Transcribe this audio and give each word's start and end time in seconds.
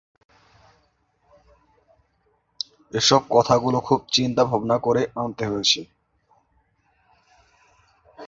এসব 2.93 3.21
কথাগুলো 3.29 3.77
খুব 3.79 3.99
চিন্তা-ভাবনা 4.11 4.77
করে 4.79 5.01
আনতে 5.15 5.43
হয়েছে। 5.47 5.81